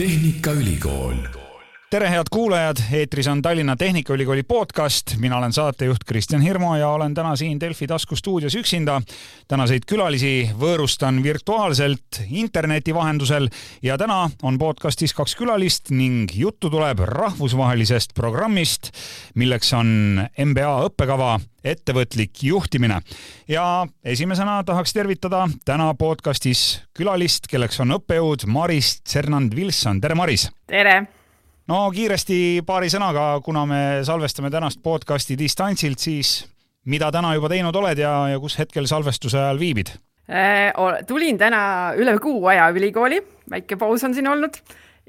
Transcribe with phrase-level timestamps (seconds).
[0.00, 1.16] Tehnikaülikool
[1.90, 7.14] tere, head kuulajad, eetris on Tallinna Tehnikaülikooli podcast, mina olen saatejuht Kristjan Hirmu ja olen
[7.14, 9.00] täna siin Delfi taskustuudios üksinda.
[9.48, 13.48] tänaseid külalisi võõrustan virtuaalselt interneti vahendusel
[13.82, 18.92] ja täna on podcastis kaks külalist ning juttu tuleb rahvusvahelisest programmist,
[19.34, 23.02] milleks on MBA õppekava ettevõtlik juhtimine.
[23.48, 30.52] ja esimesena tahaks tervitada täna podcastis külalist, kelleks on õppejõud Maris Tsernand-Vilson, tere Maris!
[30.66, 31.19] tere!
[31.70, 36.32] No kiiresti paari sõnaga, kuna me salvestame tänast podcasti distantsilt, siis
[36.90, 39.92] mida täna juba teinud oled ja, ja kus hetkel salvestuse ajal viibid?
[40.30, 40.70] Äh,
[41.06, 41.62] tulin täna
[41.98, 43.20] üle kuu aja ülikooli,
[43.50, 44.58] väike paus on siin olnud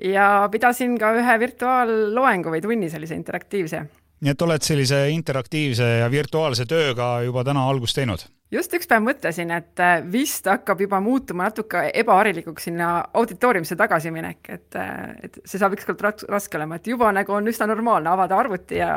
[0.02, 3.82] ja pidasin ka ühe virtuaalloengu või tunni sellise interaktiivse.
[4.22, 8.26] nii et oled sellise interaktiivse ja virtuaalse tööga juba täna algust teinud?
[8.52, 14.42] Just üks päev mõtlesin, et äh, vist hakkab juba muutuma natuke ebaharilikuks sinna auditooriumisse tagasiminek,
[14.50, 18.40] et, äh, et see saab ükskord raske olema, et juba nagu on üsna normaalne avada
[18.40, 18.92] arvuti ja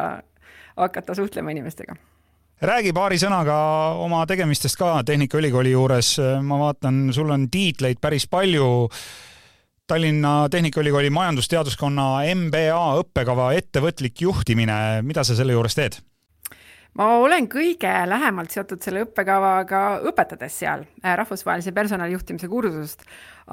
[0.77, 1.97] hakata suhtlema inimestega
[2.65, 3.55] räägi paari sõnaga
[4.01, 8.89] oma tegemistest ka Tehnikaülikooli juures, ma vaatan, sul on tiitleid päris palju.
[9.91, 12.07] Tallinna Tehnikaülikooli majandusteaduskonna
[12.39, 15.99] MBA õppekava ettevõtlik juhtimine, mida sa selle juures teed?
[16.99, 23.03] Ma olen kõige lähemalt seotud selle õppekavaga õpetades seal äh, rahvusvahelise personalijuhtimise kursust,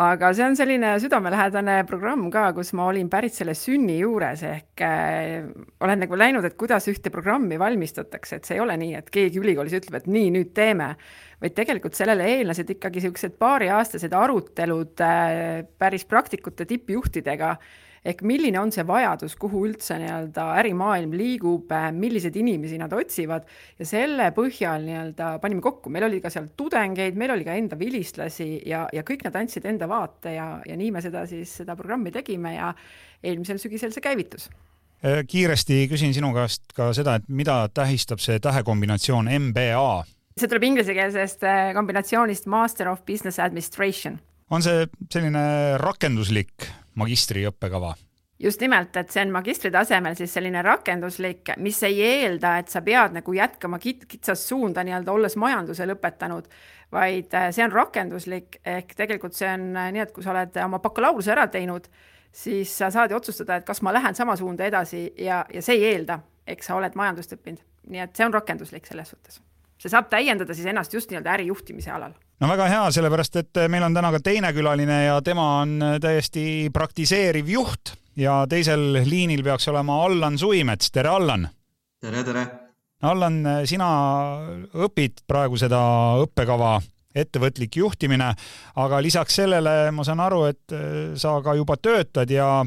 [0.02, 4.86] aga see on selline südamelähedane programm ka, kus ma olin pärit selle sünni juures ehk
[4.86, 5.50] äh,
[5.81, 9.42] olen nagu näinud, et kuidas ühte programmi valmistatakse, et see ei ole nii, et keegi
[9.42, 10.94] ülikoolis ütleb, et nii, nüüd teeme,
[11.42, 17.55] vaid tegelikult sellele eelnesid ikkagi niisugused paariaastased arutelud äh, päris praktikute tippjuhtidega
[18.05, 23.45] ehk milline on see vajadus, kuhu üldse nii-öelda ärimaailm liigub, milliseid inimesi nad otsivad
[23.80, 27.77] ja selle põhjal nii-öelda panime kokku, meil oli ka seal tudengeid, meil oli ka enda
[27.80, 31.77] vilistlasi ja, ja kõik nad andsid enda vaate ja, ja nii me seda siis, seda
[31.77, 32.73] programmi tegime ja
[33.21, 34.49] eelmisel sügisel see käivitus
[35.05, 39.87] äh, kiiresti küsin sinu käest ka seda, et mida tähistab see tähekombinatsioon MBA?
[40.42, 44.17] see tuleb inglisekeelsest äh, kombinatsioonist Master of Business Administration.
[44.49, 47.95] on see selline rakenduslik magistriõppekava?
[48.41, 52.81] just nimelt, et see on magistri tasemel siis selline rakenduslik, mis ei eelda, et sa
[52.81, 56.47] pead nagu jätkama kit-, kitsast suunda nii-öelda, olles majanduse lõpetanud,
[56.91, 60.57] vaid äh, see on rakenduslik, ehk tegelikult see on äh, nii, et kui sa oled
[60.65, 61.85] oma bakalaureuse ära teinud,
[62.33, 65.77] siis sa saad ju otsustada, et kas ma lähen sama suunda edasi ja, ja see
[65.77, 67.61] ei eelda, eks sa oled majandust õppinud.
[67.91, 69.41] nii et see on rakenduslik selles suhtes.
[69.81, 73.86] See saab täiendada siis ennast just nii-öelda ärijuhtimise alal no väga hea, sellepärast et meil
[73.87, 79.67] on täna ka teine külaline ja tema on täiesti praktiseeriv juht ja teisel liinil peaks
[79.71, 81.47] olema Allan Suimets, tere Allan!
[82.02, 82.47] tere, tere!
[83.02, 83.87] Allan, sina
[84.77, 85.80] õpid praegu seda
[86.21, 86.75] õppekava
[87.17, 88.27] ettevõtlik juhtimine,
[88.80, 90.75] aga lisaks sellele ma saan aru, et
[91.20, 92.61] sa ka juba töötad ja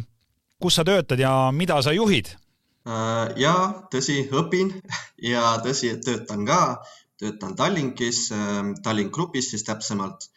[0.60, 2.34] kus sa töötad ja mida sa juhid?
[2.84, 4.74] Äh, jaa, tõsi, õpin
[5.32, 6.58] ja tõsi, töötan ka
[7.19, 10.28] töötan Tallinkis, ähm, Tallink Grupis siis täpsemalt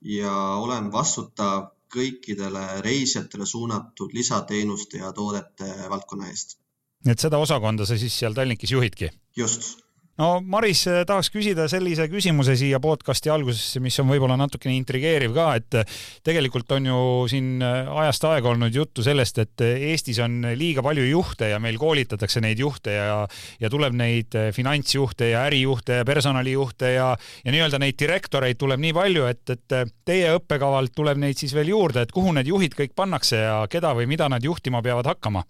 [0.00, 6.58] ja olen vastutav kõikidele reisijatele suunatud lisateenuste ja toodete valdkonna eest.
[7.06, 9.10] et seda osakonda sa siis seal Tallinkis juhidki?
[9.36, 9.82] just
[10.20, 15.32] no Maris, eh, tahaks küsida sellise küsimuse siia podcasti algusesse, mis on võib-olla natukene intrigeeriv
[15.36, 15.94] ka, et eh,
[16.26, 16.98] tegelikult on ju
[17.32, 21.78] siin eh, ajast aega olnud juttu sellest, et Eestis on liiga palju juhte ja meil
[21.80, 23.22] koolitatakse neid juhte ja,
[23.60, 27.08] ja tuleb neid finantsjuhte ja ärijuhte ja personalijuhte ja,
[27.44, 31.72] ja nii-öelda neid direktoreid tuleb nii palju, et, et teie õppekavalt tuleb neid siis veel
[31.72, 35.44] juurde, et kuhu need juhid kõik pannakse ja keda või mida nad juhtima peavad hakkama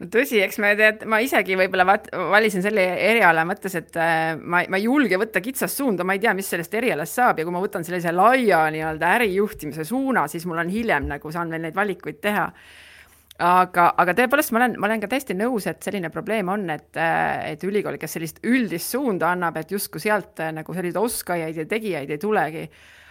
[0.00, 1.84] no tõsi, eks me tead, ma isegi võib-olla
[2.32, 6.22] valisin selle eriala mõttes, et äh, ma, ma ei julge võtta kitsast suunda, ma ei
[6.22, 10.46] tea, mis sellest erialast saab ja kui ma võtan sellise laia nii-öelda ärijuhtimise suuna, siis
[10.48, 12.46] mul on hiljem nagu saan veel neid valikuid teha.
[13.40, 16.90] aga, aga tõepoolest, ma olen, ma olen ka täiesti nõus, et selline probleem on, et,
[16.96, 21.60] äh, et ülikool, kes sellist üldist suunda annab, et justkui sealt äh, nagu selliseid oskajaid
[21.60, 22.68] ja tegijaid ei tulegi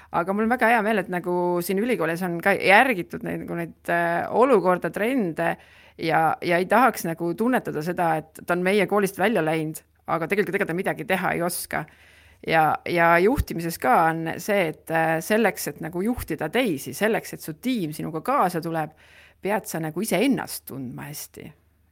[0.10, 3.58] aga mul on väga hea meel, et nagu siin ülikoolis on ka järgitud neid nagu
[3.60, 5.54] neid äh, olukorda, trende
[6.02, 10.28] ja, ja ei tahaks nagu tunnetada seda, et ta on meie koolist välja läinud, aga
[10.30, 11.86] tegelikult ega ta midagi teha ei oska.
[12.48, 17.42] ja, ja juhtimises ka on see, et äh, selleks, et nagu juhtida teisi, selleks, et
[17.42, 18.96] su tiim sinuga kaasa tuleb,
[19.42, 21.52] pead sa nagu iseennast tundma hästi.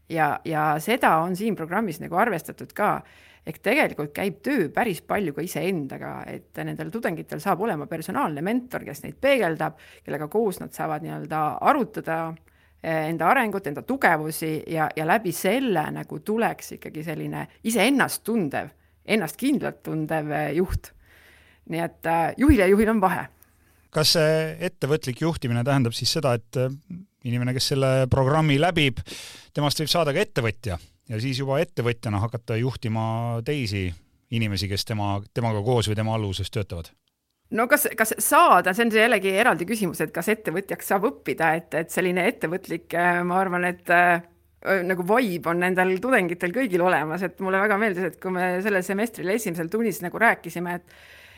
[0.10, 3.02] ja, ja seda on siin programmis nagu arvestatud ka
[3.48, 8.84] ehk tegelikult käib töö päris palju ka iseendaga, et nendel tudengitel saab olema personaalne mentor,
[8.84, 14.90] kes neid peegeldab, kellega koos nad saavad nii-öelda arutada Eh, enda arengut, enda tugevusi ja,
[14.96, 18.70] ja läbi selle nagu tuleks ikkagi selline iseennast tundev,
[19.06, 20.94] ennast kindlalt tundev eh, juht.
[21.68, 23.26] nii et äh, juhil ja juhil on vahe
[23.92, 26.60] kas see ettevõtlik juhtimine tähendab siis seda, et
[27.28, 29.00] inimene, kes selle programmi läbib,
[29.56, 30.78] temast võib saada ka ettevõtja
[31.10, 33.88] ja siis juba ettevõtjana hakata juhtima teisi
[34.32, 36.92] inimesi, kes tema, temaga koos või tema alluvuses töötavad?
[37.56, 41.54] No kas, kas saada, see on see jällegi eraldi küsimus, et kas ettevõtjaks saab õppida,
[41.60, 44.20] et, et selline ettevõtlik, äh, ma arvan, et äh,
[44.88, 48.84] nagu vibe on nendel tudengitel kõigil olemas, et mulle väga meeldis, et kui me sellel
[48.84, 50.98] semestril esimesel tunnis nagu rääkisime, et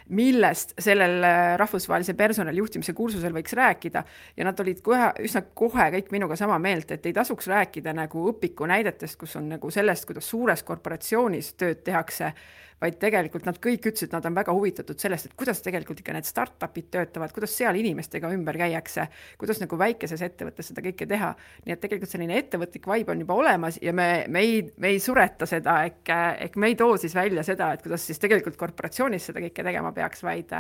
[0.10, 4.04] millest sellel äh, rahvusvahelise personalijuhtimise kursusel võiks rääkida
[4.38, 8.30] ja nad olid kohe, üsna kohe kõik minuga sama meelt, et ei tasuks rääkida nagu
[8.32, 12.34] õpiku näidetest, kus on nagu sellest, kuidas suures korporatsioonis tööd tehakse
[12.82, 16.28] vaid tegelikult nad kõik ütlesid, nad on väga huvitatud sellest, et kuidas tegelikult ikka need
[16.28, 19.08] startup'id töötavad, kuidas seal inimestega ümber käiakse,
[19.40, 21.34] kuidas nagu väikeses ettevõttes seda kõike teha.
[21.66, 25.00] nii et tegelikult selline ettevõtlik vibe on juba olemas ja me, me ei, me ei
[25.04, 26.14] sureta seda, ehk,
[26.48, 29.92] ehk me ei too siis välja seda, et kuidas siis tegelikult korporatsioonis seda kõike tegema
[30.00, 30.56] peaks, vaid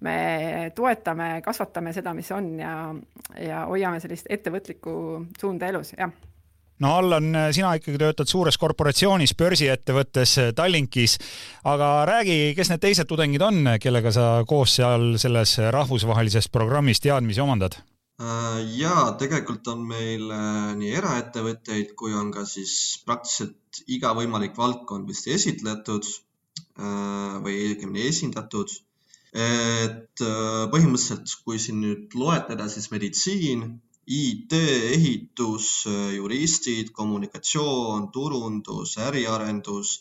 [0.00, 0.16] me
[0.74, 2.72] toetame, kasvatame seda, mis on ja,
[3.36, 4.96] ja hoiame sellist ettevõtlikku
[5.40, 6.12] suunda elus, jah.
[6.80, 11.18] No Allan, sina ikkagi töötad suures korporatsioonis, börsiettevõttes Tallinkis,
[11.68, 17.44] aga räägi, kes need teised tudengid on, kellega sa koos seal selles rahvusvahelises programmis teadmisi
[17.44, 17.76] omandad?
[18.20, 22.72] Äh, jaa, tegelikult on meil äh, nii eraettevõtteid kui on ka siis
[23.06, 26.04] praktiliselt iga võimalik valdkond vist esitletud.
[26.04, 26.29] äh,
[26.78, 28.70] või õigemini esindatud.
[29.34, 30.22] et
[30.72, 33.62] põhimõtteliselt, kui siin nüüd loetleda, siis meditsiin
[34.10, 34.52] IT,
[34.96, 35.86] ehitus,
[36.16, 40.00] juristid, kommunikatsioon, turundus, äriarendus,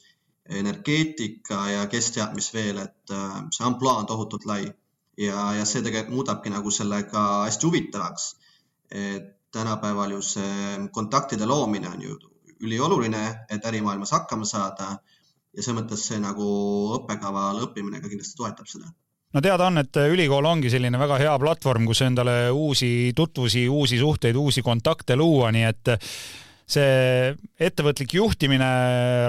[0.49, 4.63] energeetika ja kes teab, mis veel, et äh, see ampluaa on tohutult lai
[5.19, 8.35] ja, ja see tegelikult muudabki nagu selle ka hästi huvitavaks.
[8.89, 12.17] et tänapäeval ju see kontaktide loomine on ju
[12.59, 14.97] ülioluline, et ärimaailmas hakkama saada
[15.55, 16.47] ja selles mõttes see nagu
[16.99, 18.91] õppekaval õppimine ka kindlasti toetab seda.
[19.29, 23.99] No teada on, et ülikool ongi selline väga hea platvorm, kus endale uusi tutvusi, uusi
[24.01, 25.91] suhteid, uusi kontakte luua, nii et
[26.69, 28.69] see ettevõtlik juhtimine,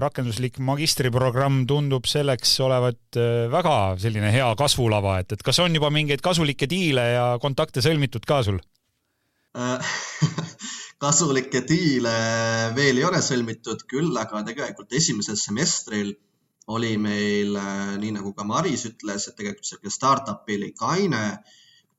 [0.04, 5.92] rakenduslik magistriprogramm tundub selleks olevat äh, väga selline hea kasvulava, et, et kas on juba
[5.92, 8.60] mingeid kasulikke diile ja kontakte sõlmitud ka sul
[11.00, 12.14] kasulikke diile
[12.76, 16.12] veel ei ole sõlmitud, küll aga tegelikult esimesel semestril
[16.70, 21.22] oli meil, äh, nii nagu ka Maris ütles, et tegelikult sihuke startup'ilik aine,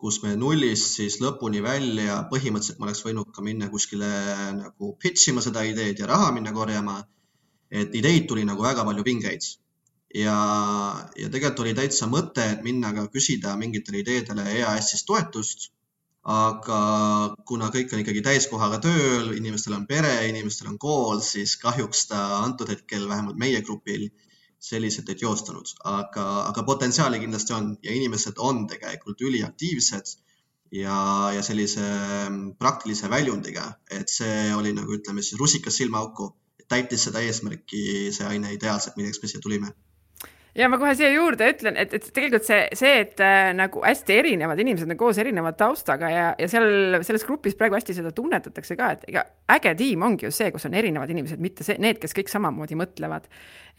[0.01, 4.12] kus me nullist siis lõpuni välja, põhimõtteliselt ma oleks võinud ka minna kuskile
[4.57, 7.01] nagu pitch ima seda ideed ja raha minna korjama.
[7.71, 9.45] et ideid tuli nagu väga palju pingeid
[10.15, 10.38] ja,
[11.15, 15.71] ja tegelikult oli täitsa mõte, et minna ka küsida mingitele ideedele EAS-ist toetust.
[16.23, 16.79] Aga
[17.50, 22.19] kuna kõik on ikkagi täiskohaga tööl, inimestel on pere, inimestel on kool, siis kahjuks ta
[22.44, 24.09] antud hetkel vähemalt meie grupil
[24.62, 30.12] sellised ei teostanud, aga, aga potentsiaali kindlasti on ja inimesed on tegelikult üliaktiivsed
[30.77, 30.97] ja,
[31.33, 31.81] ja sellise
[32.29, 36.29] mm, praktilise väljundiga, et see oli nagu ütleme siis rusikas silmaauku,
[36.69, 39.74] täitis seda eesmärki, see aine ideaalselt, milleks me siia tulime
[40.56, 44.18] ja ma kohe siia juurde ütlen, et, et tegelikult see, see, et äh, nagu hästi
[44.19, 48.75] erinevad inimesed on koos erineva taustaga ja, ja seal selles grupis praegu hästi seda tunnetatakse
[48.80, 49.24] ka, et ega
[49.56, 52.77] äge tiim ongi ju see, kus on erinevad inimesed, mitte see, need, kes kõik samamoodi
[52.80, 53.30] mõtlevad.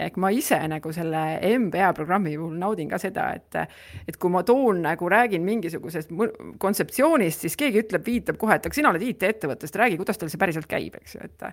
[0.00, 1.22] ehk ma ise nagu selle
[1.66, 3.76] MBA programmi puhul naudin ka seda, et,
[4.08, 6.10] et kui ma toon nagu räägin mingisugusest
[6.58, 10.41] kontseptsioonist, siis keegi ütleb, viitab kohe, et aga sina oled IT-ettevõttest, räägi, kuidas teil see
[10.41, 11.48] päriselt käib, eks ju, et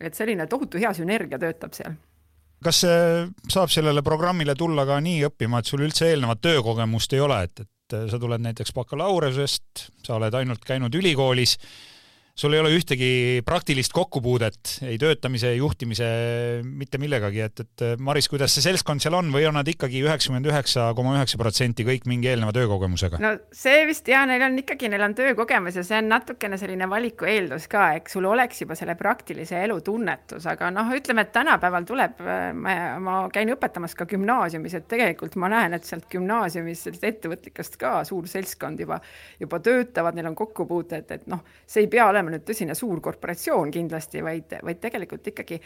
[0.00, 1.92] et selline tohutu hea sünergia töötab seal
[2.64, 7.42] kas saab sellele programmile tulla ka nii õppima, et sul üldse eelnevat töökogemust ei ole,
[7.48, 11.56] et, et sa tuled näiteks bakalaureusest, sa oled ainult käinud ülikoolis
[12.40, 13.10] sul ei ole ühtegi
[13.44, 16.06] praktilist kokkupuudet ei töötamise, juhtimise,
[16.64, 20.48] mitte millegagi, et, et Maris, kuidas see seltskond seal on või on nad ikkagi üheksakümmend
[20.48, 23.20] üheksa koma üheksa protsenti kõik mingi eelneva töökogemusega?
[23.20, 26.88] no see vist ja neil on ikkagi, neil on töökogemus ja see on natukene selline
[26.88, 31.34] valiku eeldus ka, eks sul oleks juba selle praktilise elu tunnetus, aga noh, ütleme, et
[31.36, 32.24] tänapäeval tuleb,
[32.56, 37.98] ma, käin õpetamas ka gümnaasiumis, et tegelikult ma näen, et sealt gümnaasiumis sellist ettevõtlikest ka
[38.08, 39.00] suur seltskond juba,
[39.40, 43.00] juba töötavad, neil on kokkupuuted, et noh, see ei pea olema olema nüüd tõsine suur
[43.02, 45.58] korporatsioon kindlasti, vaid, vaid tegelikult ikkagi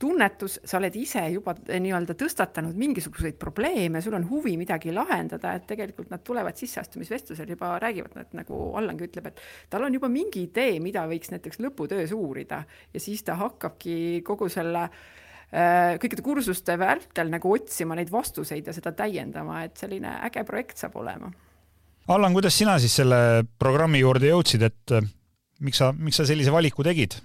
[0.00, 5.66] tunnetus, sa oled ise juba nii-öelda tõstatanud mingisuguseid probleeme, sul on huvi midagi lahendada, et
[5.68, 10.44] tegelikult nad tulevad sisseastumisvestlusel juba räägivad, et nagu Allangi ütleb, et tal on juba mingi
[10.48, 12.62] idee, mida võiks näiteks lõputöös uurida
[12.94, 18.76] ja siis ta hakkabki kogu selle äh, kõikide kursuste vältel nagu otsima neid vastuseid ja
[18.76, 21.32] seda täiendama, et selline äge projekt saab olema.
[22.10, 24.94] Allan, kuidas sina siis selle programmi juurde jõudsid, et
[25.64, 27.16] miks sa, miks sa sellise valiku tegid?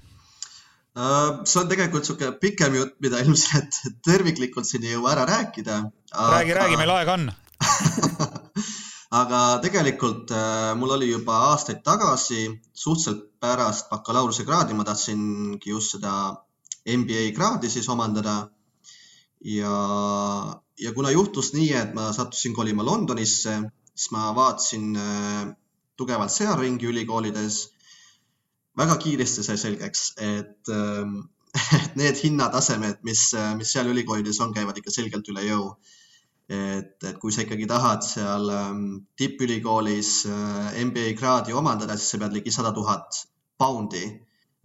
[0.96, 5.82] Uh, see on tegelikult niisugune pikem jutt, mida ilmselt terviklikult siin ei jõua ära rääkida
[5.82, 6.30] aga....
[6.38, 7.26] räägi, räägi, meil aega on
[9.22, 10.32] aga tegelikult
[10.80, 16.16] mul oli juba aastaid tagasi, suhteliselt pärast bakalaureusekraadi, ma tahtsingi just seda
[16.86, 18.50] MBA kraadi siis omandada.
[19.46, 19.76] ja,
[20.80, 23.60] ja kuna juhtus nii, et ma sattusin kolima Londonisse,
[23.94, 24.98] siis ma vaatasin
[25.98, 27.75] tugevalt seal ringi ülikoolides.
[28.78, 31.18] Väga kiiresti sai selgeks, et, ähm,
[31.82, 33.28] et need hinnatasemed, mis,
[33.60, 35.70] mis seal ülikoolides on, käivad ikka selgelt üle jõu.
[36.46, 38.82] et, et kui sa ikkagi tahad seal ähm,
[39.18, 43.18] tippülikoolis äh, MBA kraadi omandada, siis sa pead ligi sada tuhat
[43.58, 44.04] poundi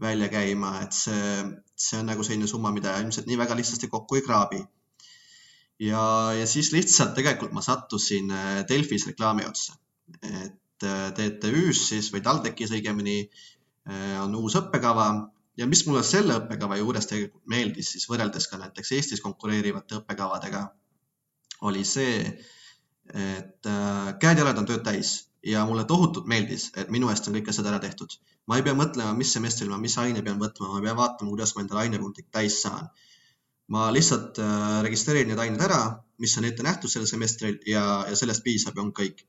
[0.01, 1.41] välja käima, et see,
[1.77, 4.61] see on nagu selline summa, mida ilmselt nii väga lihtsasti kokku ei kraabi.
[5.81, 6.03] ja,
[6.37, 9.77] ja siis lihtsalt tegelikult ma sattusin äh, Delfis reklaami otsa.
[10.23, 13.23] et äh, TTÜ-s siis või TalTechis õigemini
[14.23, 15.07] on uus õppekava
[15.61, 20.63] ja mis mulle selle õppekava juures tegelikult meeldis siis võrreldes ka näiteks Eestis konkureerivate õppekavadega,
[21.69, 22.21] oli see,
[23.11, 27.53] et äh, käed-jalad on tööd täis ja mulle tohutult meeldis, et minu eest on kõike
[27.57, 28.13] seda ära tehtud.
[28.47, 31.31] ma ei pea mõtlema, mis semestril ma mis aine pean võtma, ma ei pea vaatama,
[31.31, 32.89] kuidas ma endale ainepunktid täis saan.
[33.69, 34.39] ma lihtsalt
[34.87, 35.83] registreerin need ained ära,
[36.19, 39.23] mis on ette nähtud sellel semestril ja, ja sellest piisab ja on kõik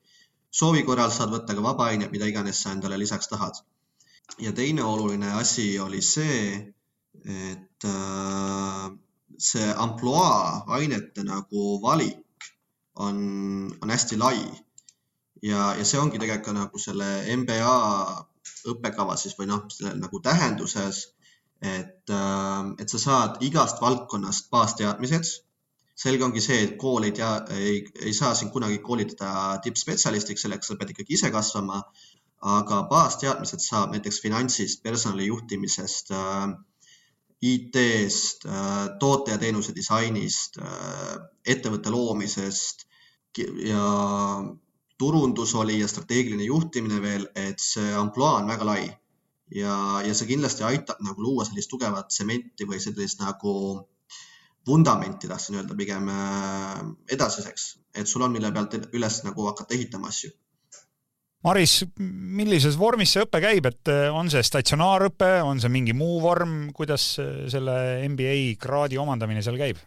[0.51, 3.61] soovi korral saad võtta ka vabaaineid, mida iganes sa endale lisaks tahad.
[4.39, 6.73] Ja teine oluline asi oli see,
[7.25, 8.89] et äh,
[9.37, 12.49] see ampluaa ainete nagu valik
[12.95, 13.17] on,
[13.81, 14.41] on hästi lai.
[15.41, 17.77] ja, ja see ongi tegelikult ka nagu selle MBA
[18.71, 21.07] õppekava siis või noh, selle nagu tähenduses,
[21.61, 25.31] et, äh, et sa saad igast valdkonnast baasteadmised
[26.01, 30.71] selge ongi see, et kool ei tea, ei, ei saa sind kunagi koolitada tippspetsialistiks, selleks
[30.71, 31.81] sa pead ikkagi ise kasvama.
[32.41, 36.53] Aga baasteadmised saab näiteks finantsist, personali juhtimisest äh,,
[37.41, 42.87] IT-st äh,, toote ja teenuse disainist äh,, ettevõtte loomisest
[43.65, 43.85] ja
[44.97, 48.83] turundus oli ja strateegiline juhtimine veel, et see ampluaa on väga lai
[49.55, 53.53] ja, ja see kindlasti aitab nagu luua sellist tugevat tsementi või sellist nagu
[54.67, 56.09] vundamenti tahtsin öelda pigem
[57.09, 57.65] edasiseks,
[57.97, 60.29] et sul on, mille pealt üles nagu hakata ehitama asju.
[61.41, 66.19] Maris, millises vormis see õpe käib, et äh, on see statsionaarõpe, on see mingi muu
[66.21, 67.73] vorm, kuidas äh, selle
[68.11, 69.81] MBA kraadi omandamine seal käib?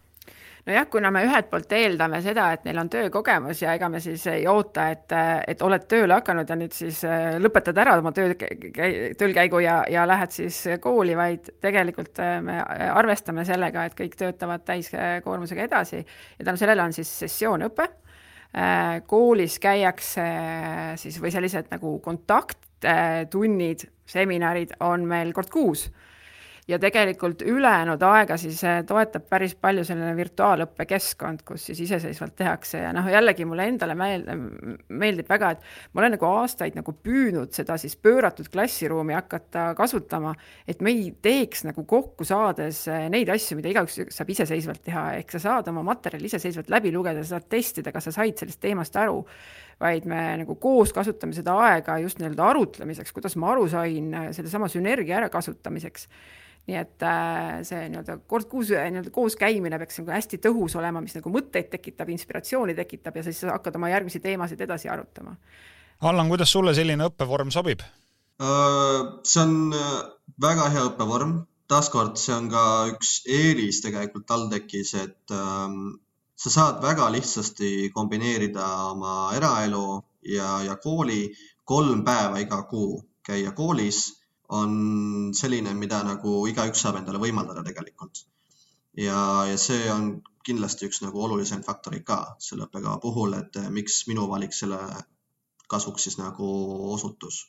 [0.64, 4.23] nojah, kuna me ühelt poolt eeldame seda, et neil on töökogemus ja ega me siis
[4.32, 5.12] ei oota, et,
[5.52, 7.02] et oled tööle hakanud ja nüüd siis
[7.44, 13.84] lõpetad ära oma töö, töölkäigu ja, ja lähed siis kooli, vaid tegelikult me arvestame sellega,
[13.84, 17.90] et kõik töötavad täiskoormusega edasi ja tänu sellele on siis sessioonõpe
[19.11, 20.25] koolis käiakse
[21.00, 25.88] siis või sellised nagu kontakttunnid, seminarid on meil kord kuus
[26.68, 32.37] ja tegelikult ülejäänud aega siis eh, toetab päris palju selline virtuaalõppe keskkond, kus siis iseseisvalt
[32.37, 37.52] tehakse ja noh, jällegi mulle endale meeldib väga, et ma olen nagu aastaid nagu püüdnud
[37.52, 40.33] seda siis pööratud klassiruumi hakata kasutama,
[40.68, 45.11] et me ei teeks nagu kokku saades eh, neid asju, mida igaüks saab iseseisvalt teha,
[45.18, 48.97] ehk sa saad oma materjali iseseisvalt läbi lugeda, saad testida, kas sa said sellest teemast
[48.97, 49.21] aru
[49.80, 54.68] vaid me nagu koos kasutame seda aega just nii-öelda arutlemiseks, kuidas ma aru sain, sellesama
[54.71, 56.06] sünergia ärakasutamiseks
[56.68, 61.02] nii et äh, see nii-öelda kord kuus nii-öelda koos käimine peaks nagu hästi tõhus olema,
[61.04, 65.37] mis nagu mõtteid tekitab, inspiratsiooni tekitab ja siis sa hakkad oma järgmisi teemasid edasi arutama.
[66.09, 67.85] Allan, kuidas sulle selline õppevorm sobib?
[68.42, 69.99] Äh, see on äh,
[70.40, 71.37] väga hea õppevorm,
[71.71, 76.00] taaskord see on ka üks eelis tegelikult TalTechis, et ähm,
[76.35, 80.00] sa saad väga lihtsasti kombineerida oma eraelu
[80.33, 81.28] ja, ja kooli
[81.64, 84.23] kolm päeva iga kuu käia koolis
[84.54, 88.25] on selline, mida nagu igaüks saab endale võimaldada tegelikult.
[88.96, 89.18] ja,
[89.50, 94.04] ja see on kindlasti üks nagu olulisemaid faktoreid ka selle õppekava puhul, et eh, miks
[94.11, 94.78] minu valik selle
[95.70, 96.46] kasuks siis nagu
[96.94, 97.46] osutus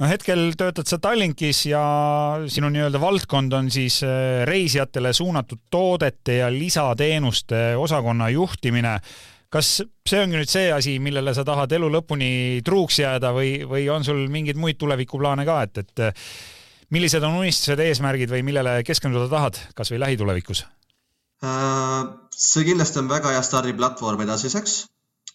[0.00, 1.82] no hetkel töötad sa Tallinkis ja
[2.50, 8.98] sinu nii-öelda valdkond on siis eh, reisijatele suunatud toodete ja lisateenuste osakonna juhtimine
[9.54, 12.30] kas see ongi nüüd see asi, millele sa tahad elu lõpuni
[12.66, 17.80] truuks jääda või, või on sul mingeid muid tulevikuplaane ka, et, et millised on unistused,
[17.80, 20.64] eesmärgid või millele keskenduda tahad, kas või lähitulevikus?
[21.44, 22.02] Äh,
[22.34, 24.76] see kindlasti on väga hea stardiplatvorm edasiseks.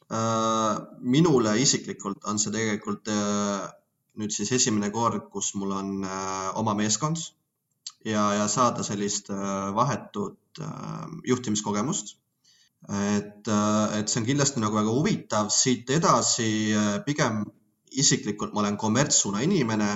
[0.10, 0.80] Äh,
[1.16, 3.68] minule isiklikult on see tegelikult äh,
[4.20, 5.92] nüüd siis esimene kord, kus mul on
[6.60, 7.22] oma meeskond
[8.04, 10.60] ja, ja saada sellist vahetut
[11.30, 12.18] juhtimiskogemust
[12.88, 17.44] et, äh, et see on kindlasti nagu väga huvitav, siit edasi äh, pigem
[17.92, 19.90] isiklikult ma olen kommertssuuna inimene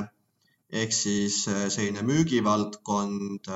[0.74, 3.48] ehk siis äh, selline müügivaldkond,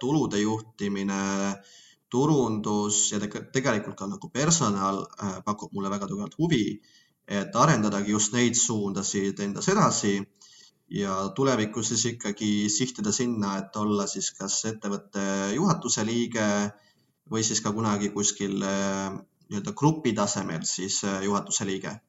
[0.00, 1.22] tulude juhtimine,
[2.12, 5.06] turundus ja tegelikult ka nagu personal
[5.46, 6.80] pakub mulle väga tugevalt huvi.
[7.32, 10.18] et arendadagi just neid suundasid endas edasi
[10.90, 15.22] ja tulevikus siis ikkagi sihtida sinna, et olla siis kas ettevõtte
[15.54, 16.48] juhatuse liige
[17.30, 22.00] või siis ka kunagi kuskil nii-öelda grupi tasemel siis juhatuse liige.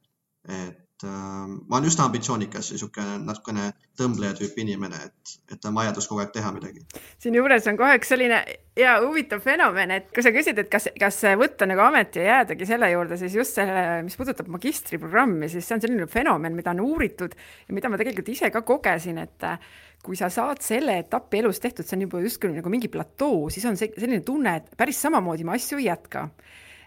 [0.43, 5.75] et äh, ma olen üsna ambitsioonikas ja niisugune natukene tõmbleja tüüpi inimene, et, et on
[5.77, 6.81] vajadus kogu aeg teha midagi.
[7.21, 8.39] siinjuures on kohe üks selline
[8.77, 12.67] hea huvitav fenomen, et kui sa küsid, et kas, kas võtta nagu ameti ja jäädagi
[12.69, 16.81] selle juurde, siis just selle, mis puudutab magistriprogrammi, siis see on selline fenomen, mida on
[16.87, 19.69] uuritud ja mida ma tegelikult ise ka kogesin, et äh,
[20.03, 23.69] kui sa saad selle etapi elus tehtud, see on juba justkui nagu mingi platoo, siis
[23.69, 26.27] on see selline tunne, et päris samamoodi ma asju ei jätka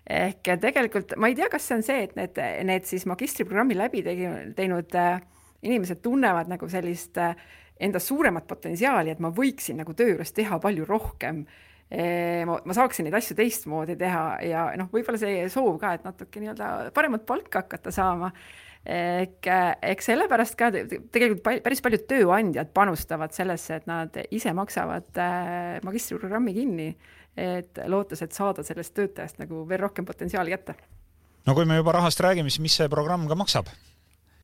[0.07, 2.37] ehk tegelikult ma ei tea, kas see on see, et need,
[2.67, 5.17] need siis magistriprogrammi läbi tegi, teinud äh,
[5.67, 7.37] inimesed tunnevad nagu sellist äh,
[7.81, 11.43] endas suuremat potentsiaali, et ma võiksin nagu töö juures teha palju rohkem
[11.91, 12.45] e,.
[12.49, 16.41] ma, ma saaksin neid asju teistmoodi teha ja noh, võib-olla see soov ka, et natuke
[16.41, 18.33] nii-öelda paremat palka hakata saama
[18.87, 19.51] ehk,
[19.83, 25.21] eks sellepärast ka tegelikult päris paljud tööandjad panustavad sellesse, et nad ise maksavad
[25.85, 26.91] magistriprogrammi kinni
[27.37, 30.75] et lootes, et saada sellest töötajast nagu veel rohkem potentsiaali kätte.
[31.47, 33.69] no kui me juba rahast räägime, siis mis see programm ka maksab?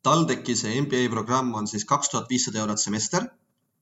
[0.03, 3.27] TalTechi see MBA programm on siis kaks tuhat viissada eurot semester,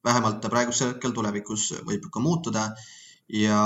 [0.05, 2.69] vähemalt praegusel hetkel, tulevikus võib ka muutuda
[3.33, 3.61] ja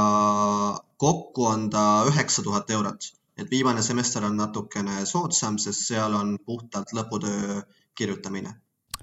[0.97, 6.37] kokku on ta üheksa tuhat eurot, et viimane semester on natukene soodsam, sest seal on
[6.45, 7.63] puhtalt lõputöö
[7.95, 8.55] kirjutamine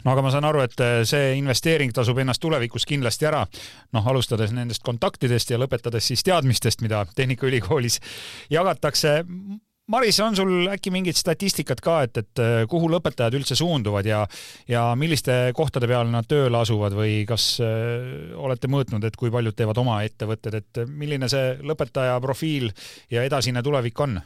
[0.04, 3.44] no aga ma saan aru, et eh, see investeering tasub ennast tulevikus kindlasti ära.
[3.92, 8.00] noh, alustades nendest kontaktidest ja lõpetades siis teadmistest, mida Tehnikaülikoolis
[8.50, 9.23] jagatakse.
[9.92, 14.22] Maris, on sul äkki mingit statistikat ka, et, et eh, kuhu lõpetajad üldse suunduvad ja,
[14.70, 19.56] ja milliste kohtade peal nad tööle asuvad või kas äh, olete mõõtnud, et kui paljud
[19.58, 22.70] teevad oma ettevõtted, et milline see lõpetaja profiil
[23.12, 24.16] ja edasine tulevik on?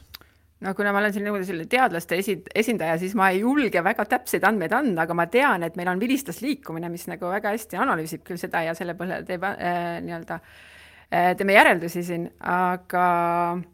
[0.63, 4.07] no kuna ma olen siin niimoodi selline teadlaste esi-, esindaja, siis ma ei julge väga
[4.15, 8.23] täpseid andmeid anda, aga ma tean, et meil on vilistlasliikumine, mis nagu väga hästi analüüsib
[8.23, 13.09] küll seda ja selle põhjal teeb äh, nii-öelda äh,, teeme järeldusi siin, aga
[13.57, 13.65] äh,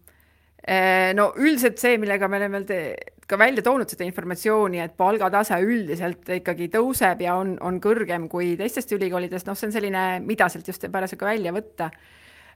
[1.17, 2.61] no üldiselt see, millega me oleme
[3.27, 8.53] ka välja toonud seda informatsiooni, et palgatase üldiselt ikkagi tõuseb ja on, on kõrgem kui
[8.59, 11.89] teistest ülikoolidest, noh, see on selline, mida sealt just parasjagu välja võtta.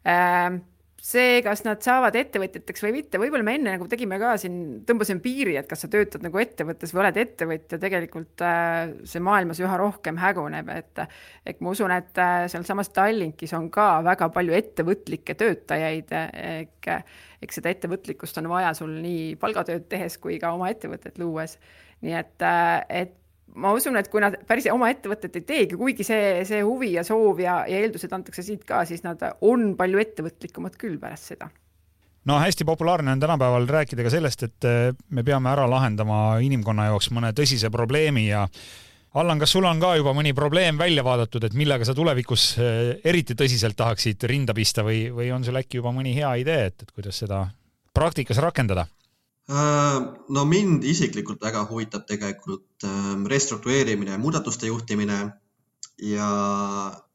[0.07, 0.59] Äh,
[1.07, 5.21] see, kas nad saavad ettevõtjateks või mitte, võib-olla me enne nagu tegime ka siin, tõmbasime
[5.23, 9.77] piiri, et kas sa töötad nagu ettevõttes või oled ettevõtja, tegelikult äh, see maailmas üha
[9.79, 11.03] rohkem häguneb, et
[11.47, 16.11] et ma usun, et äh, sealsamas Tallinkis on ka väga palju ettevõtlikke töötajaid,
[16.57, 21.55] eks seda ettevõtlikkust on vaja sul nii palgatööd tehes kui ka oma ettevõtet luues.
[22.01, 23.15] nii et, äh, et
[23.55, 27.03] ma usun, et kui nad päris oma ettevõtet ei teegi, kuigi see, see huvi ja
[27.07, 31.49] soov ja, ja eeldused antakse siit ka, siis nad on palju ettevõtlikumad küll pärast seda
[32.27, 36.89] no hästi populaarne on tänapäeval rääkida ka sellest, et eh, me peame ära lahendama inimkonna
[36.91, 38.47] jaoks mõne tõsise probleemi ja
[39.17, 42.97] Allan, kas sul on ka juba mõni probleem välja vaadatud, et millega sa tulevikus eh,
[43.07, 46.83] eriti tõsiselt tahaksid rinda pista või, või on sul äkki juba mõni hea idee, et,
[46.83, 47.45] et kuidas seda
[47.95, 48.85] praktikas rakendada?
[49.47, 49.97] Äh,
[50.35, 55.19] no mind isiklikult väga huvitab tegelikult ähm, restruktureerimine muudatuste juhtimine.
[56.03, 56.25] ja,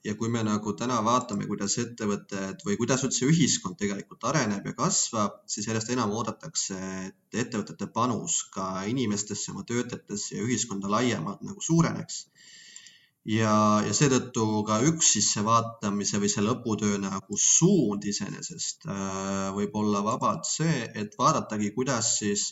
[0.05, 4.73] ja kui me nagu täna vaatame, kuidas ettevõtted või kuidas üldse ühiskond tegelikult areneb ja
[4.81, 6.79] kasvab, siis järjest enam oodatakse,
[7.11, 12.25] et ettevõtete panus ka inimestesse, oma töötajatesse ja ühiskonda laiemalt nagu suureneks
[13.25, 13.55] ja,
[13.87, 20.49] ja seetõttu ka üks sissevaatamise või see lõputöö nagu suund iseenesest äh, võib olla vabalt
[20.49, 22.49] see, et vaadatagi, kuidas siis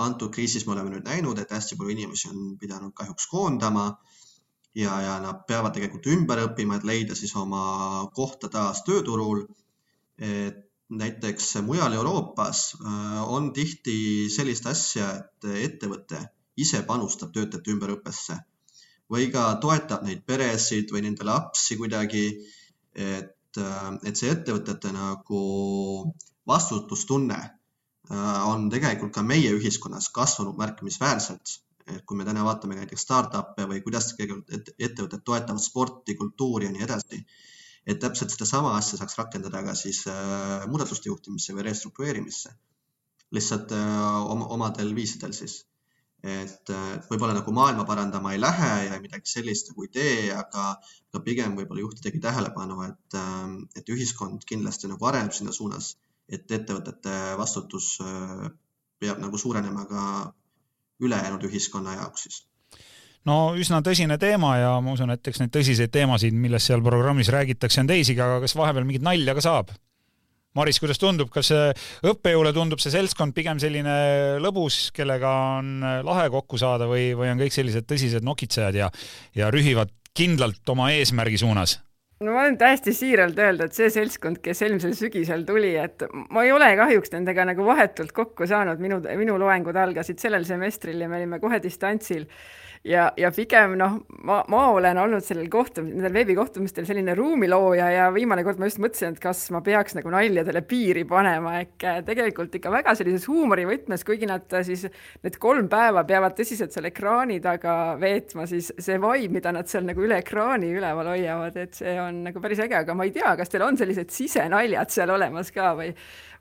[0.00, 3.90] antud kriisis me oleme nüüd näinud, et hästi palju inimesi on pidanud kahjuks koondama
[4.74, 9.46] ja, ja nad peavad tegelikult ümber õppima, et leida siis oma kohta taas tööturul.
[10.20, 16.18] et näiteks mujal Euroopas äh, on tihti sellist asja, et ettevõte
[16.56, 18.36] ise panustab töötajate ümberõppesse
[19.10, 22.26] või ka toetab neid peresid või nende lapsi kuidagi.
[22.94, 23.58] et,
[24.06, 25.40] et see ettevõtete nagu
[26.46, 31.58] vastutustunne äh, on tegelikult ka meie ühiskonnas kasvanud märkimisväärselt.
[31.90, 36.84] et kui me täna vaatame näiteks startup'e või kuidas ettevõtted toetavad sporti, kultuuri ja nii
[36.86, 37.18] edasi,
[37.86, 42.54] et täpselt sedasama asja saaks rakendada ka siis äh, muudatuste juhtimisse või restruktureerimisse.
[43.30, 45.60] lihtsalt äh, omadel viisidel siis
[46.22, 46.72] et
[47.08, 50.74] võib-olla nagu maailma parandama ei lähe ja midagi sellist nagu ei tee, aga,
[51.12, 53.18] aga pigem võib-olla juhtidagi tähelepanu, et,
[53.80, 55.94] et ühiskond kindlasti nagu areneb sinna suunas,
[56.28, 58.50] et ettevõtete vastutus äh,
[59.00, 60.04] peab nagu suurenema ka
[61.00, 62.42] ülejäänud ühiskonna jaoks siis
[63.28, 67.30] no üsna tõsine teema ja ma usun, et eks neid tõsiseid teemasid, millest seal programmis
[67.32, 69.72] räägitakse, on teisigi, aga kas vahepeal mingit nalja ka saab?
[70.58, 71.52] Maris, kuidas tundub, kas
[72.10, 73.92] õppejõule tundub see seltskond pigem selline
[74.42, 78.90] lõbus, kellega on lahe kokku saada või, või on kõik sellised tõsised nokitsejad ja,
[79.38, 81.78] ja rühivad kindlalt oma eesmärgi suunas?
[82.20, 86.04] No ma võin täiesti siiralt öelda, et see seltskond, kes eelmisel sügisel tuli, et
[86.34, 91.00] ma ei ole kahjuks nendega nagu vahetult kokku saanud, minu, minu loengud algasid sellel semestril
[91.00, 92.28] ja me olime kohe distantsil.
[92.84, 98.06] Ja, ja pigem noh, ma, ma olen olnud sellel kohtumisel, nendel veebikohtumistel selline ruumilooja ja
[98.14, 101.98] viimane kord ma just mõtlesin, et kas ma peaks nagu naljadele piiri panema, ehk äh,
[102.06, 104.86] tegelikult ikka väga sellises huumorivõtmes, kuigi nad äh, siis
[105.20, 109.84] need kolm päeva peavad tõsiselt seal ekraani taga veetma, siis see vibe, mida nad seal
[109.84, 113.32] nagu üle ekraani üleval hoiavad, et see on nagu päris äge, aga ma ei tea,
[113.38, 115.94] kas teil on sellised sisenaljad seal olemas ka või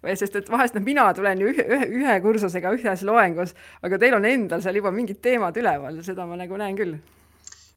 [0.04, 4.00] või sest et vahest noh, mina tulen ju ühe, ühe, ühe kursusega ühes loengus, aga
[4.02, 6.96] teil on endal seal juba mingid teemad üleval, seda ma nagu näen küll.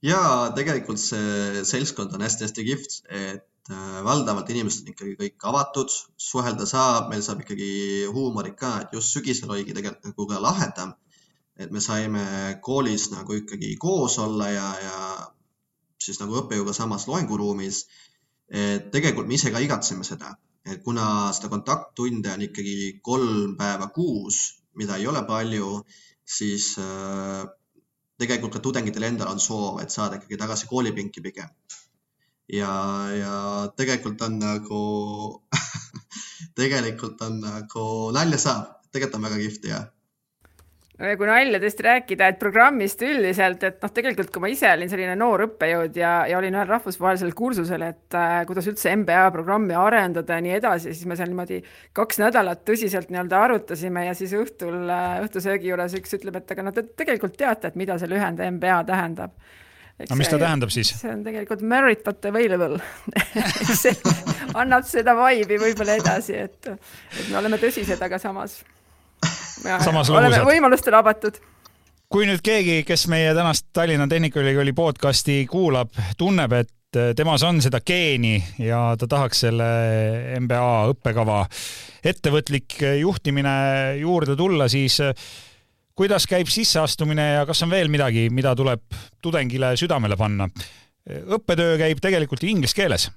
[0.07, 0.20] ja
[0.57, 5.94] tegelikult see seltskond on hästi-hästi kihvt, et äh, valdavalt inimesed on ikkagi kõik avatud,
[6.31, 10.94] suhelda saab, meil saab ikkagi huumorit ka, et just sügisel oligi tegelikult nagu ka lahedam,
[11.59, 12.24] et me saime
[12.62, 14.98] koolis nagu ikkagi koos olla ja, ja
[16.06, 17.84] siis nagu õppejõuga samas loenguruumis.
[18.52, 20.34] et tegelikult me ise ka igatseme seda
[20.64, 24.38] et kuna seda kontakttunde on ikkagi kolm päeva kuus,
[24.78, 25.82] mida ei ole palju,
[26.36, 27.42] siis äh,
[28.18, 31.50] tegelikult ka tudengitel endal on soov, et saada ikkagi tagasi koolipinki pigem.
[32.52, 32.72] ja,
[33.16, 33.34] ja
[33.76, 34.84] tegelikult on nagu
[36.58, 39.82] tegelikult on nagu nalja saab, tegelikult on väga kihvt ja
[41.02, 45.46] kui naljadest rääkida, et programmist üldiselt, et noh, tegelikult kui ma ise olin selline noor
[45.48, 50.44] õppejõud ja, ja olin ühel rahvusvahelisel kursusel, et äh, kuidas üldse MBA programmi arendada ja
[50.44, 51.58] nii edasi, siis me seal niimoodi
[51.98, 56.66] kaks nädalat tõsiselt nii-öelda arutasime ja siis õhtul äh, õhtusöögi juures üks ütleb, et aga
[56.68, 59.34] no te tegelikult teate, et mida see lühend MBA tähendab
[60.08, 60.92] no mis ta tähendab siis?
[61.00, 62.78] see on tegelikult merit but available
[63.82, 63.96] see
[64.54, 68.60] annab seda vibe'i võib-olla edasi, et, et me oleme tõsised, aga samas
[69.64, 71.40] oleme võimalustele avatud.
[72.12, 77.81] Kui nüüd keegi, kes meie tänast Tallinna Tehnikaülikooli podcasti kuulab, tunneb, et temas on seda
[77.81, 79.68] geeni ja ta tahaks selle
[80.42, 81.38] MBA õppekava
[82.05, 83.55] ettevõtlik juhtimine
[84.03, 84.98] juurde tulla, siis
[85.96, 88.85] kuidas käib sisseastumine ja kas on veel midagi, mida tuleb
[89.22, 90.51] tudengile südamele panna?
[91.03, 93.09] õppetöö käib tegelikult inglise keeles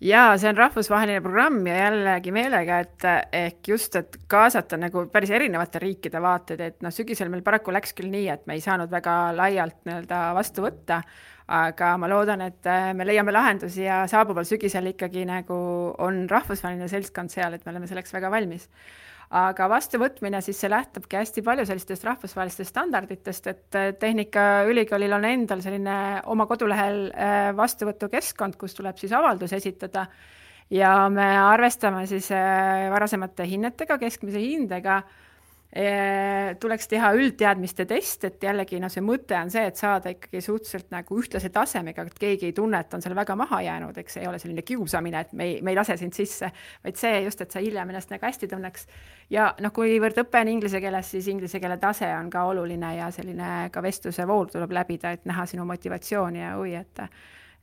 [0.00, 5.32] jaa, see on rahvusvaheline programm ja jällegi meelega, et ehk just, et kaasata nagu päris
[5.34, 8.90] erinevate riikide vaateid, et noh, sügisel meil paraku läks küll nii, et me ei saanud
[8.92, 11.02] väga laialt nii-öelda vastu võtta,
[11.48, 15.58] aga ma loodan, et me leiame lahendusi ja saabuval sügisel ikkagi nagu
[16.04, 18.68] on rahvusvaheline seltskond seal, et me oleme selleks väga valmis.
[19.28, 25.60] Aga vastuvõtmine siis see lähtubki hästi palju sellistest rahvusvahelistest standarditest, et äh, Tehnikaülikoolil on endal
[25.60, 25.96] selline
[26.32, 30.06] oma kodulehel äh, vastuvõtukeskkond, kus tuleb siis avaldus esitada.
[30.72, 35.02] Ja me arvestame siis äh, varasemate hinnetega, keskmise hindega
[36.60, 40.88] tuleks teha üldteadmiste test, et jällegi noh, see mõte on see, et saada ikkagi suhteliselt
[40.94, 44.26] nagu ühtlase tasemega, et keegi ei tunne, et on seal väga maha jäänud, eks ei
[44.30, 46.48] ole selline kiusamine, et me ei, me ei lase sind sisse,
[46.84, 48.88] vaid see just, et sa hiljem ennast nagu hästi tunneks.
[49.30, 53.10] ja noh, kuivõrd õpe on inglise keeles, siis inglise keele tase on ka oluline ja
[53.12, 57.04] selline ka vestluse voor tuleb läbida, et näha sinu motivatsiooni ja huvi, et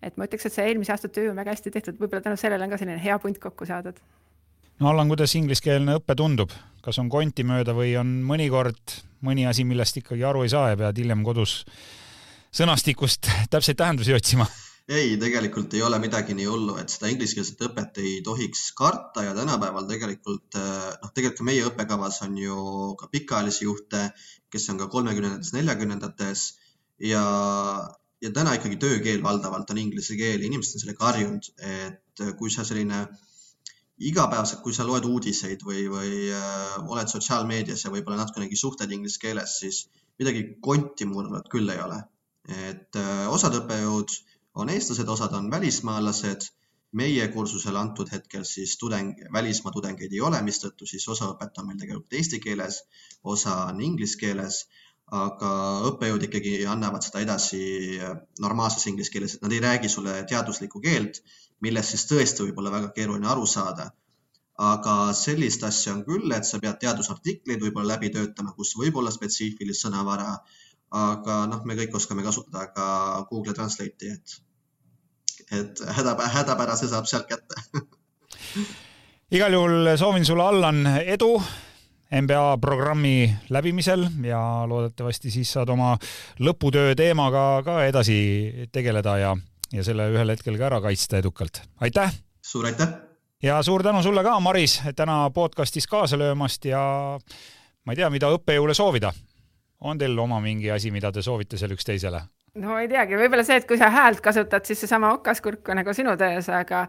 [0.06, 2.68] et ma ütleks, et see eelmise aasta töö on väga hästi tehtud, võib-olla tänu sellele
[2.68, 3.98] on ka selline hea punt kokku saadud
[4.80, 9.66] no Allan, kuidas ingliskeelne õpe tundub, kas on konti mööda või on mõnikord mõni asi,
[9.68, 11.64] millest ikkagi aru ei saa ja pead hiljem kodus
[12.56, 14.48] sõnastikust täpseid tähendusi otsima?
[14.86, 19.34] ei, tegelikult ei ole midagi nii hullu, et seda ingliskeelset õpet ei tohiks karta ja
[19.34, 22.58] tänapäeval tegelikult noh, tegelikult meie õppekavas on ju
[23.00, 24.04] ka pikaajalisi juhte,
[24.54, 26.44] kes on ka kolmekümnendates, neljakümnendates
[27.02, 27.24] ja,
[28.22, 32.68] ja täna ikkagi töökeel valdavalt on inglise keel, inimesed on sellega harjunud, et kui sa
[32.68, 33.08] selline
[33.98, 39.22] igapäevaselt, kui sa loed uudiseid või, või äh, oled sotsiaalmeedias ja võib-olla natukenegi suhtled inglise
[39.22, 39.86] keeles, siis
[40.20, 42.04] midagi konti murdvat küll ei ole.
[42.46, 44.12] et äh, osad õppejõud
[44.62, 46.52] on eestlased, osad on välismaalased.
[46.96, 51.68] meie kursusel antud hetkel siis tudeng, välismaa tudengeid ei ole, mistõttu siis osa õpet on
[51.68, 52.78] meil tegelikult eesti keeles,
[53.24, 54.62] osa on inglise keeles
[55.14, 55.50] aga
[55.92, 57.62] õppejõud ikkagi annavad seda edasi
[58.02, 61.22] äh, normaalses inglise keeles, et nad ei räägi sulle teaduslikku keelt,
[61.62, 63.92] millest siis tõesti võib olla väga keeruline aru saada.
[64.56, 69.12] aga sellist asja on küll, et sa pead teadusartikleid võib-olla läbi töötama, kus võib olla
[69.12, 70.38] spetsiifilist sõnavara.
[70.92, 72.86] aga noh, me kõik oskame kasutada ka
[73.30, 74.36] Google Translate'i, et,
[75.52, 77.56] et hädapära, hädapära see saab sealt kätte
[79.36, 81.36] igal juhul soovin sulle, Allan, edu
[82.12, 85.96] MBA programmi läbimisel ja loodetavasti siis saad oma
[86.40, 89.34] lõputöö teemaga ka edasi tegeleda ja,
[89.74, 91.64] ja selle ühel hetkel ka ära kaitsta edukalt.
[91.82, 92.14] aitäh!
[92.46, 92.94] suur aitäh!
[93.44, 96.84] ja suur tänu sulle ka, Maris, täna podcastis kaasa löömast ja
[97.86, 99.14] ma ei tea, mida õppejõule soovida.
[99.82, 102.22] on teil oma mingi asi, mida te soovite seal üksteisele?
[102.62, 105.94] No ei teagi, võib-olla see, et kui sa häält kasutad, siis seesama okaskurk on nagu
[105.94, 106.86] sinu töös, aga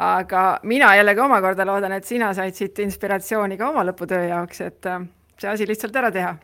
[0.00, 4.86] aga mina jällegi omakorda loodan, et sina said siit inspiratsiooni ka oma lõputöö jaoks, et
[4.88, 5.02] äh,
[5.40, 6.36] see asi lihtsalt ära teha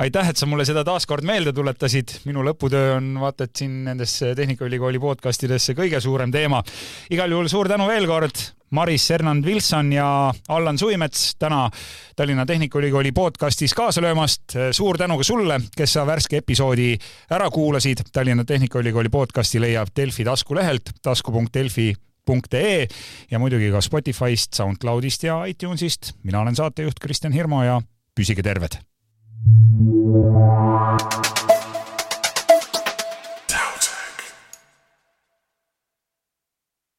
[0.00, 2.20] aitäh, et sa mulle seda taaskord meelde tuletasid.
[2.24, 6.62] minu lõputöö on vaata et siin nendes Tehnikaülikooli podcastidesse kõige suurem teema.
[7.10, 11.70] igal juhul suur tänu veel kord, Maris Fernand-Vilson ja Allan Suimets täna
[12.16, 14.42] Tallinna Tehnikaülikooli podcastis kaasa löömast.
[14.70, 16.98] suur tänu ka sulle, kes sa värske episoodi
[17.30, 17.98] ära kuulasid.
[18.12, 22.86] Tallinna Tehnikaülikooli podcasti leiab Delfi taskulehelt tasku.delfi.ee
[23.30, 26.12] ja muidugi ka Spotify'st, SoundCloudist ja iTunesist.
[26.22, 27.82] mina olen saatejuht Kristjan Hirmu ja
[28.14, 28.78] püsige terved.